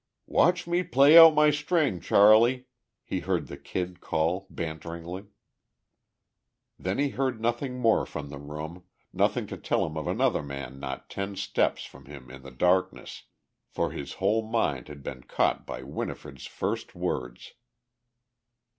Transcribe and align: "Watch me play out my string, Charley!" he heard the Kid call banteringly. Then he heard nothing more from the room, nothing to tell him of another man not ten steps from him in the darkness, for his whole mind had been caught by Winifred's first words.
"Watch 0.25 0.65
me 0.65 0.81
play 0.81 1.15
out 1.15 1.35
my 1.35 1.51
string, 1.51 1.99
Charley!" 1.99 2.65
he 3.05 3.19
heard 3.19 3.45
the 3.45 3.55
Kid 3.55 3.99
call 4.01 4.47
banteringly. 4.49 5.25
Then 6.79 6.97
he 6.97 7.09
heard 7.09 7.39
nothing 7.39 7.77
more 7.77 8.07
from 8.07 8.29
the 8.29 8.39
room, 8.39 8.83
nothing 9.13 9.45
to 9.45 9.57
tell 9.57 9.85
him 9.85 9.95
of 9.97 10.07
another 10.07 10.41
man 10.41 10.79
not 10.79 11.07
ten 11.11 11.35
steps 11.35 11.85
from 11.85 12.05
him 12.05 12.31
in 12.31 12.41
the 12.41 12.49
darkness, 12.49 13.25
for 13.69 13.91
his 13.91 14.13
whole 14.13 14.41
mind 14.43 14.87
had 14.87 15.03
been 15.03 15.21
caught 15.21 15.67
by 15.67 15.83
Winifred's 15.83 16.47
first 16.47 16.95
words. 16.95 17.53